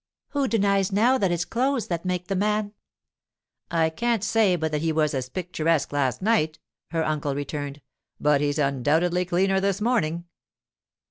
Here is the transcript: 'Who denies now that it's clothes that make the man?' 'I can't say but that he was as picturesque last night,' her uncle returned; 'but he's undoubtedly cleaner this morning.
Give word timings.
'Who 0.29 0.47
denies 0.47 0.91
now 0.91 1.19
that 1.19 1.31
it's 1.31 1.45
clothes 1.45 1.85
that 1.87 2.05
make 2.05 2.25
the 2.27 2.35
man?' 2.35 2.73
'I 3.69 3.91
can't 3.91 4.23
say 4.23 4.55
but 4.55 4.71
that 4.71 4.81
he 4.81 4.91
was 4.91 5.13
as 5.13 5.29
picturesque 5.29 5.91
last 5.93 6.23
night,' 6.23 6.57
her 6.89 7.05
uncle 7.05 7.35
returned; 7.35 7.81
'but 8.19 8.41
he's 8.41 8.57
undoubtedly 8.57 9.25
cleaner 9.25 9.59
this 9.59 9.79
morning. 9.79 10.25